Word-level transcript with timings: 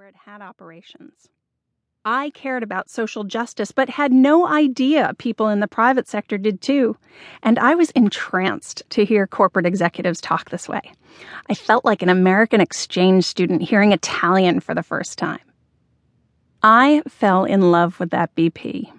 where 0.00 0.08
it 0.08 0.16
had 0.24 0.40
operations. 0.40 1.28
I 2.06 2.30
cared 2.30 2.62
about 2.62 2.88
social 2.88 3.22
justice, 3.22 3.70
but 3.70 3.90
had 3.90 4.14
no 4.14 4.46
idea 4.46 5.12
people 5.18 5.48
in 5.48 5.60
the 5.60 5.68
private 5.68 6.08
sector 6.08 6.38
did 6.38 6.62
too. 6.62 6.96
And 7.42 7.58
I 7.58 7.74
was 7.74 7.90
entranced 7.90 8.82
to 8.88 9.04
hear 9.04 9.26
corporate 9.26 9.66
executives 9.66 10.22
talk 10.22 10.48
this 10.48 10.70
way. 10.70 10.80
I 11.50 11.54
felt 11.54 11.84
like 11.84 12.00
an 12.00 12.08
American 12.08 12.62
exchange 12.62 13.26
student 13.26 13.60
hearing 13.60 13.92
Italian 13.92 14.60
for 14.60 14.74
the 14.74 14.82
first 14.82 15.18
time. 15.18 15.44
I 16.62 17.02
fell 17.06 17.44
in 17.44 17.70
love 17.70 18.00
with 18.00 18.08
that 18.08 18.34
BP. 18.34 18.90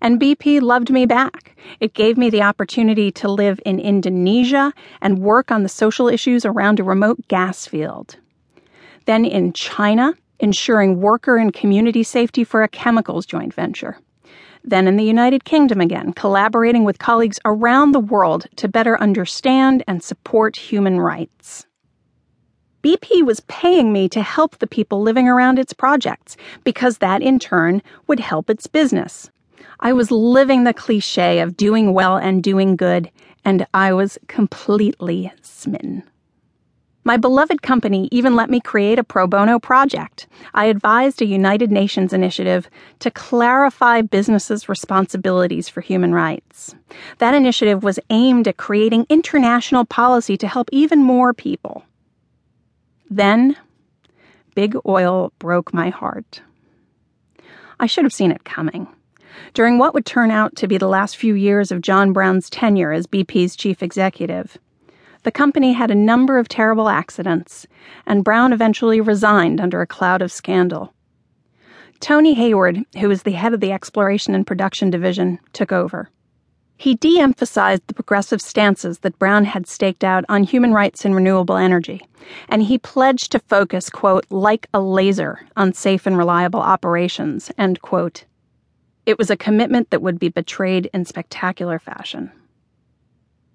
And 0.00 0.20
BP 0.20 0.60
loved 0.60 0.90
me 0.90 1.06
back. 1.06 1.56
It 1.78 1.94
gave 1.94 2.18
me 2.18 2.30
the 2.30 2.42
opportunity 2.42 3.12
to 3.12 3.30
live 3.30 3.60
in 3.64 3.78
Indonesia 3.78 4.72
and 5.00 5.20
work 5.20 5.52
on 5.52 5.62
the 5.62 5.68
social 5.68 6.08
issues 6.08 6.44
around 6.44 6.80
a 6.80 6.82
remote 6.82 7.28
gas 7.28 7.64
field. 7.64 8.16
Then 9.06 9.24
in 9.24 9.52
China, 9.52 10.14
ensuring 10.40 11.00
worker 11.00 11.36
and 11.36 11.52
community 11.52 12.02
safety 12.02 12.44
for 12.44 12.62
a 12.62 12.68
chemicals 12.68 13.24
joint 13.24 13.54
venture. 13.54 13.98
Then 14.64 14.88
in 14.88 14.96
the 14.96 15.04
United 15.04 15.44
Kingdom 15.44 15.80
again, 15.80 16.12
collaborating 16.12 16.84
with 16.84 16.98
colleagues 16.98 17.38
around 17.44 17.92
the 17.92 18.00
world 18.00 18.46
to 18.56 18.68
better 18.68 19.00
understand 19.00 19.84
and 19.86 20.02
support 20.02 20.56
human 20.56 21.00
rights. 21.00 21.66
BP 22.82 23.24
was 23.24 23.40
paying 23.48 23.92
me 23.92 24.08
to 24.08 24.22
help 24.22 24.58
the 24.58 24.66
people 24.66 25.00
living 25.02 25.28
around 25.28 25.58
its 25.58 25.72
projects 25.72 26.36
because 26.64 26.98
that 26.98 27.22
in 27.22 27.38
turn 27.38 27.82
would 28.06 28.20
help 28.20 28.50
its 28.50 28.66
business. 28.66 29.30
I 29.80 29.92
was 29.92 30.10
living 30.10 30.64
the 30.64 30.74
cliche 30.74 31.40
of 31.40 31.56
doing 31.56 31.94
well 31.94 32.16
and 32.16 32.42
doing 32.42 32.76
good, 32.76 33.10
and 33.44 33.66
I 33.74 33.92
was 33.92 34.18
completely 34.26 35.32
smitten. 35.42 36.02
My 37.06 37.16
beloved 37.16 37.62
company 37.62 38.08
even 38.10 38.34
let 38.34 38.50
me 38.50 38.58
create 38.58 38.98
a 38.98 39.04
pro 39.04 39.28
bono 39.28 39.60
project. 39.60 40.26
I 40.54 40.64
advised 40.64 41.22
a 41.22 41.24
United 41.24 41.70
Nations 41.70 42.12
initiative 42.12 42.68
to 42.98 43.12
clarify 43.12 44.02
businesses' 44.02 44.68
responsibilities 44.68 45.68
for 45.68 45.82
human 45.82 46.12
rights. 46.12 46.74
That 47.18 47.32
initiative 47.32 47.84
was 47.84 48.00
aimed 48.10 48.48
at 48.48 48.56
creating 48.56 49.06
international 49.08 49.84
policy 49.84 50.36
to 50.36 50.48
help 50.48 50.68
even 50.72 51.00
more 51.00 51.32
people. 51.32 51.84
Then, 53.08 53.54
Big 54.56 54.76
Oil 54.84 55.32
broke 55.38 55.72
my 55.72 55.90
heart. 55.90 56.42
I 57.78 57.86
should 57.86 58.04
have 58.04 58.12
seen 58.12 58.32
it 58.32 58.42
coming. 58.42 58.88
During 59.54 59.78
what 59.78 59.94
would 59.94 60.06
turn 60.06 60.32
out 60.32 60.56
to 60.56 60.66
be 60.66 60.76
the 60.76 60.88
last 60.88 61.16
few 61.16 61.34
years 61.34 61.70
of 61.70 61.82
John 61.82 62.12
Browne's 62.12 62.50
tenure 62.50 62.90
as 62.90 63.06
BP's 63.06 63.54
chief 63.54 63.80
executive, 63.80 64.58
the 65.26 65.32
company 65.32 65.72
had 65.72 65.90
a 65.90 65.94
number 65.96 66.38
of 66.38 66.48
terrible 66.48 66.88
accidents, 66.88 67.66
and 68.06 68.22
Browne 68.22 68.52
eventually 68.52 69.00
resigned 69.00 69.60
under 69.60 69.82
a 69.82 69.86
cloud 69.86 70.22
of 70.22 70.30
scandal. 70.30 70.94
Tony 71.98 72.34
Hayward, 72.34 72.84
who 73.00 73.08
was 73.08 73.24
the 73.24 73.32
head 73.32 73.52
of 73.52 73.58
the 73.58 73.72
Exploration 73.72 74.36
and 74.36 74.46
Production 74.46 74.88
Division, 74.88 75.40
took 75.52 75.72
over. 75.72 76.10
He 76.76 76.94
de 76.94 77.18
emphasized 77.18 77.82
the 77.88 77.94
progressive 77.94 78.40
stances 78.40 79.00
that 79.00 79.18
Browne 79.18 79.46
had 79.46 79.66
staked 79.66 80.04
out 80.04 80.24
on 80.28 80.44
human 80.44 80.72
rights 80.72 81.04
and 81.04 81.12
renewable 81.12 81.56
energy, 81.56 82.06
and 82.48 82.62
he 82.62 82.78
pledged 82.78 83.32
to 83.32 83.40
focus, 83.40 83.90
quote, 83.90 84.26
like 84.30 84.68
a 84.72 84.80
laser 84.80 85.40
on 85.56 85.72
safe 85.72 86.06
and 86.06 86.16
reliable 86.16 86.60
operations, 86.60 87.50
end 87.58 87.82
quote. 87.82 88.26
It 89.06 89.18
was 89.18 89.30
a 89.30 89.36
commitment 89.36 89.90
that 89.90 90.02
would 90.02 90.20
be 90.20 90.28
betrayed 90.28 90.88
in 90.94 91.04
spectacular 91.04 91.80
fashion. 91.80 92.30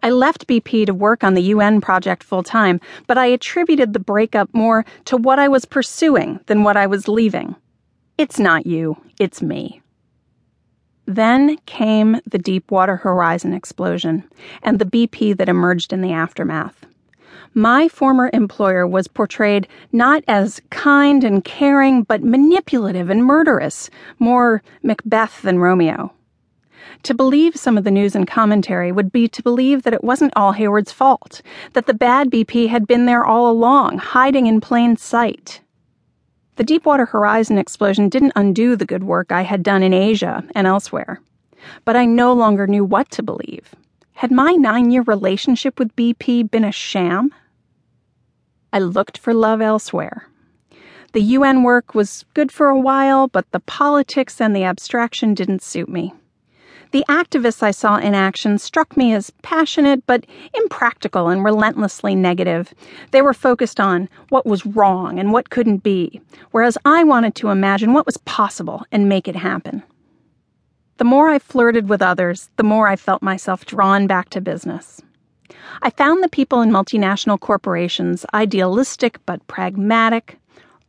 I 0.04 0.10
left 0.10 0.48
BP 0.48 0.86
to 0.88 0.94
work 0.94 1.24
on 1.24 1.36
the 1.36 1.44
UN 1.44 1.82
project 1.82 2.24
full 2.24 2.44
time, 2.44 2.80
but 3.08 3.18
I 3.18 3.28
attributed 3.28 3.94
the 3.94 4.00
breakup 4.00 4.50
more 4.54 4.86
to 5.06 5.18
what 5.18 5.40
I 5.40 5.48
was 5.48 5.66
pursuing 5.66 6.40
than 6.48 6.64
what 6.64 6.78
I 6.78 6.88
was 6.88 7.08
leaving. 7.08 7.56
It's 8.18 8.40
not 8.40 8.66
you, 8.66 8.98
it's 9.20 9.42
me. 9.42 9.82
Then 11.06 11.58
came 11.66 12.20
the 12.26 12.38
Deepwater 12.38 12.98
Horizon 12.98 13.54
explosion 13.54 14.24
and 14.64 14.80
the 14.80 14.86
BP 14.86 15.38
that 15.38 15.50
emerged 15.50 15.94
in 15.94 16.02
the 16.02 16.14
aftermath. 16.14 16.86
My 17.54 17.90
former 17.90 18.30
employer 18.34 18.88
was 18.88 19.08
portrayed 19.08 19.68
not 19.92 20.24
as 20.28 20.62
kind 20.70 21.24
and 21.24 21.44
caring, 21.44 22.04
but 22.04 22.24
manipulative 22.24 23.10
and 23.10 23.26
murderous, 23.26 23.90
more 24.20 24.64
Macbeth 24.84 25.42
than 25.42 25.60
Romeo. 25.60 26.14
To 27.04 27.14
believe 27.14 27.56
some 27.56 27.78
of 27.78 27.84
the 27.84 27.92
news 27.92 28.16
and 28.16 28.28
commentary 28.28 28.92
would 28.92 29.12
be 29.12 29.28
to 29.28 29.44
believe 29.44 29.84
that 29.84 29.94
it 29.94 30.04
wasn't 30.04 30.34
all 30.36 30.52
Hayward's 30.52 30.92
fault, 30.92 31.42
that 31.74 31.86
the 31.86 31.94
bad 31.94 32.30
BP 32.30 32.68
had 32.70 32.88
been 32.88 33.06
there 33.06 33.26
all 33.26 33.50
along, 33.50 33.98
hiding 33.98 34.48
in 34.48 34.62
plain 34.62 34.98
sight. 34.98 35.62
The 36.58 36.64
Deepwater 36.64 37.06
Horizon 37.06 37.58
explosion 37.58 38.10
didn't 38.10 38.34
undo 38.36 38.76
the 38.76 38.86
good 38.86 39.04
work 39.04 39.32
I 39.32 39.42
had 39.42 39.64
done 39.64 39.82
in 39.82 39.94
Asia 39.94 40.44
and 40.54 40.68
elsewhere. 40.68 41.22
But 41.86 41.96
I 41.96 42.06
no 42.06 42.34
longer 42.34 42.68
knew 42.68 42.84
what 42.84 43.10
to 43.12 43.24
believe. 43.24 43.74
Had 44.14 44.32
my 44.32 44.52
nine 44.52 44.92
year 44.92 45.02
relationship 45.02 45.80
with 45.80 45.96
BP 45.96 46.52
been 46.52 46.64
a 46.64 46.72
sham? 46.72 47.34
I 48.72 48.80
looked 48.80 49.18
for 49.18 49.34
love 49.34 49.62
elsewhere. 49.62 50.28
The 51.14 51.22
UN 51.22 51.64
work 51.64 51.94
was 51.94 52.26
good 52.34 52.52
for 52.52 52.68
a 52.68 52.80
while, 52.80 53.28
but 53.28 53.52
the 53.52 53.60
politics 53.60 54.40
and 54.40 54.56
the 54.56 54.64
abstraction 54.64 55.34
didn't 55.34 55.62
suit 55.62 55.90
me. 55.90 56.14
The 56.92 57.06
activists 57.08 57.64
I 57.64 57.72
saw 57.72 57.98
in 57.98 58.14
action 58.14 58.58
struck 58.58 58.98
me 58.98 59.14
as 59.14 59.32
passionate 59.42 60.06
but 60.06 60.26
impractical 60.54 61.30
and 61.30 61.44
relentlessly 61.44 62.16
negative. 62.16 62.74
They 63.12 63.22
were 63.22 63.34
focused 63.34 63.80
on 63.80 64.10
what 64.28 64.46
was 64.46 64.66
wrong 64.66 65.18
and 65.18 65.32
what 65.32 65.50
couldn't 65.50 65.84
be, 65.84 66.20
whereas 66.52 66.78
I 66.84 67.06
wanted 67.06 67.34
to 67.36 67.50
imagine 67.50 67.94
what 67.94 68.06
was 68.06 68.18
possible 68.18 68.86
and 68.92 69.08
make 69.08 69.30
it 69.30 69.38
happen. 69.38 69.84
The 70.98 71.06
more 71.06 71.30
I 71.30 71.40
flirted 71.40 71.88
with 71.88 72.02
others, 72.02 72.50
the 72.58 72.64
more 72.64 72.90
I 72.90 72.98
felt 72.98 73.22
myself 73.22 73.66
drawn 73.66 74.06
back 74.06 74.30
to 74.32 74.42
business. 74.42 75.02
I 75.82 75.90
found 75.90 76.22
the 76.22 76.30
people 76.30 76.62
in 76.62 76.72
multinational 76.72 77.40
corporations 77.40 78.26
idealistic 78.34 79.18
but 79.26 79.46
pragmatic, 79.48 80.38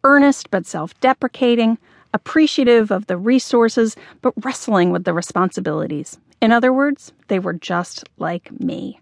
earnest 0.02 0.50
but 0.50 0.66
self 0.66 0.98
deprecating, 1.00 1.78
appreciative 2.14 2.90
of 2.90 3.06
the 3.06 3.16
resources, 3.16 3.96
but 4.20 4.34
wrestling 4.44 4.90
with 4.90 5.04
the 5.04 5.14
responsibilities. 5.14 6.18
In 6.40 6.52
other 6.52 6.72
words, 6.72 7.12
they 7.28 7.38
were 7.38 7.52
just 7.52 8.04
like 8.18 8.50
me. 8.60 9.00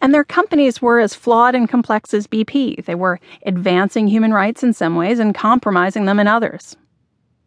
And 0.00 0.14
their 0.14 0.24
companies 0.24 0.80
were 0.80 0.98
as 0.98 1.14
flawed 1.14 1.54
and 1.54 1.68
complex 1.68 2.14
as 2.14 2.26
BP. 2.26 2.84
They 2.86 2.94
were 2.94 3.20
advancing 3.44 4.08
human 4.08 4.32
rights 4.32 4.62
in 4.62 4.72
some 4.72 4.96
ways 4.96 5.18
and 5.18 5.34
compromising 5.34 6.06
them 6.06 6.18
in 6.18 6.26
others. 6.26 6.76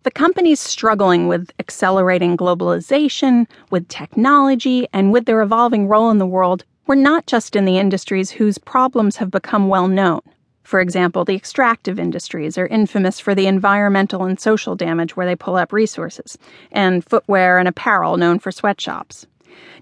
The 0.04 0.12
companies 0.12 0.60
struggling 0.60 1.28
with 1.28 1.50
accelerating 1.60 2.38
globalization, 2.38 3.48
with 3.72 3.88
technology, 3.88 4.88
and 4.94 5.12
with 5.12 5.26
their 5.26 5.42
evolving 5.42 5.88
role 5.88 6.12
in 6.12 6.18
the 6.18 6.28
world 6.28 6.66
were 6.86 6.96
not 6.96 7.26
just 7.26 7.56
in 7.56 7.66
the 7.66 7.78
industries 7.78 8.30
whose 8.30 8.58
problems 8.58 9.16
have 9.16 9.32
become 9.32 9.70
well 9.70 9.88
known. 9.88 10.22
For 10.64 10.80
example, 10.80 11.26
the 11.26 11.36
extractive 11.36 12.00
industries 12.00 12.58
are 12.58 12.68
infamous 12.68 13.20
for 13.20 13.36
the 13.36 13.48
environmental 13.48 14.24
and 14.24 14.40
social 14.40 14.76
damage 14.76 15.16
where 15.16 15.26
they 15.26 15.36
pull 15.36 15.56
up 15.56 15.74
resources, 15.74 16.38
and 16.72 17.04
footwear 17.04 17.60
and 17.60 17.68
apparel 17.68 18.18
known 18.18 18.40
for 18.40 18.52
sweatshops. 18.52 19.28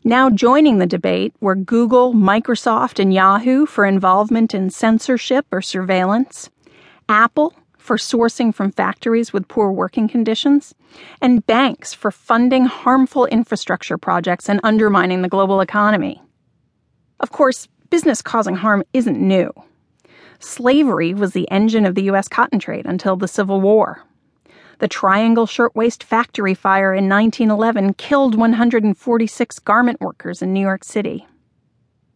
Now 0.03 0.29
joining 0.29 0.79
the 0.79 0.87
debate 0.87 1.33
were 1.39 1.55
Google, 1.55 2.13
Microsoft, 2.13 2.99
and 2.99 3.13
Yahoo 3.13 3.65
for 3.65 3.85
involvement 3.85 4.53
in 4.53 4.69
censorship 4.69 5.45
or 5.51 5.61
surveillance, 5.61 6.49
Apple 7.07 7.53
for 7.77 7.97
sourcing 7.97 8.53
from 8.53 8.71
factories 8.71 9.33
with 9.33 9.47
poor 9.47 9.71
working 9.71 10.07
conditions, 10.07 10.73
and 11.21 11.45
banks 11.45 11.93
for 11.93 12.11
funding 12.11 12.65
harmful 12.65 13.25
infrastructure 13.27 13.97
projects 13.97 14.49
and 14.49 14.59
undermining 14.63 15.21
the 15.21 15.29
global 15.29 15.61
economy. 15.61 16.21
Of 17.19 17.31
course, 17.31 17.67
business 17.89 18.21
causing 18.21 18.55
harm 18.55 18.83
isn't 18.93 19.19
new. 19.19 19.51
Slavery 20.41 21.13
was 21.13 21.33
the 21.33 21.49
engine 21.51 21.85
of 21.85 21.93
the 21.93 22.03
U.S. 22.03 22.27
cotton 22.27 22.57
trade 22.57 22.85
until 22.85 23.15
the 23.15 23.27
Civil 23.27 23.61
War. 23.61 24.03
The 24.79 24.87
Triangle 24.87 25.45
Shirtwaist 25.45 26.03
Factory 26.03 26.55
fire 26.55 26.95
in 26.95 27.07
1911 27.07 27.93
killed 27.93 28.33
146 28.33 29.59
garment 29.59 30.01
workers 30.01 30.41
in 30.41 30.51
New 30.51 30.61
York 30.61 30.83
City. 30.83 31.27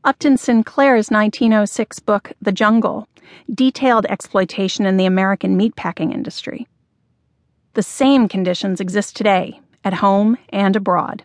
Upton 0.03 0.37
Sinclair's 0.37 1.11
1906 1.11 1.99
book, 1.99 2.31
The 2.41 2.51
Jungle, 2.51 3.07
detailed 3.53 4.07
exploitation 4.07 4.87
in 4.87 4.97
the 4.97 5.05
American 5.05 5.57
meatpacking 5.57 6.11
industry. 6.11 6.67
The 7.73 7.83
same 7.83 8.27
conditions 8.27 8.79
exist 8.79 9.15
today, 9.15 9.59
at 9.83 9.93
home 9.93 10.37
and 10.49 10.75
abroad. 10.75 11.23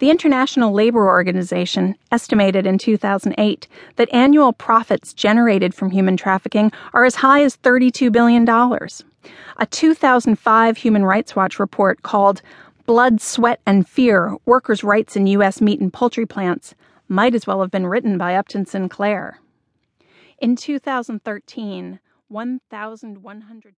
The 0.00 0.08
International 0.08 0.72
Labor 0.72 1.06
Organization 1.06 1.94
estimated 2.10 2.66
in 2.66 2.78
2008 2.78 3.68
that 3.96 4.08
annual 4.14 4.54
profits 4.54 5.12
generated 5.12 5.74
from 5.74 5.90
human 5.90 6.16
trafficking 6.16 6.72
are 6.94 7.04
as 7.04 7.16
high 7.16 7.42
as 7.44 7.58
$32 7.58 8.10
billion. 8.10 8.48
A 8.48 9.66
2005 9.66 10.76
Human 10.78 11.04
Rights 11.04 11.36
Watch 11.36 11.60
report 11.60 12.00
called 12.00 12.40
Blood, 12.86 13.20
Sweat, 13.20 13.60
and 13.66 13.86
Fear 13.86 14.38
Workers' 14.46 14.82
Rights 14.82 15.16
in 15.16 15.26
U.S. 15.26 15.60
Meat 15.60 15.80
and 15.80 15.92
Poultry 15.92 16.24
Plants 16.24 16.74
might 17.06 17.34
as 17.34 17.46
well 17.46 17.60
have 17.60 17.70
been 17.70 17.86
written 17.86 18.16
by 18.16 18.34
Upton 18.34 18.64
Sinclair. 18.64 19.38
In 20.38 20.56
2013, 20.56 22.00
1,100 22.28 23.64